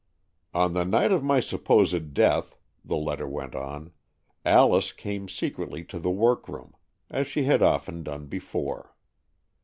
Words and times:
On 0.55 0.73
the 0.73 0.83
night 0.83 1.11
of 1.11 1.23
my 1.23 1.39
supposed 1.39 2.15
death," 2.15 2.57
the 2.83 2.97
letter 2.97 3.27
went 3.27 3.53
on, 3.53 3.91
"Alice 4.43 4.91
came 4.93 5.29
secretly 5.29 5.83
to 5.83 5.99
the 5.99 6.09
workroom, 6.09 6.73
as 7.11 7.27
she 7.27 7.43
had 7.43 7.61
often 7.61 8.01
done 8.01 8.25
before. 8.25 8.95